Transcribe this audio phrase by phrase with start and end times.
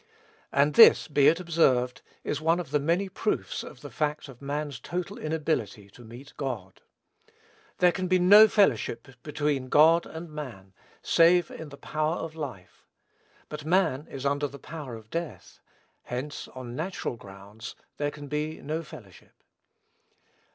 [0.51, 4.41] And this, be it observed, is one of the many proofs of the fact of
[4.41, 6.81] man's total inability to meet God.
[7.77, 12.87] There can be no fellowship between God and man, save in the power of life;
[13.47, 15.59] but man is under the power of death;
[16.05, 19.43] hence, on natural grounds, there can be no fellowship.